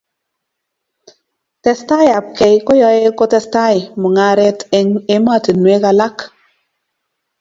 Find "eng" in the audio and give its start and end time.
4.77-5.01